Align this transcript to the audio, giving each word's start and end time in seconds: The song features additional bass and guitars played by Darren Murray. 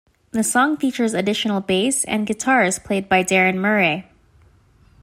The 0.31 0.41
song 0.43 0.77
features 0.77 1.13
additional 1.13 1.61
bass 1.61 2.03
and 2.05 2.25
guitars 2.25 2.79
played 2.79 3.07
by 3.07 3.23
Darren 3.23 3.57
Murray. 3.57 4.07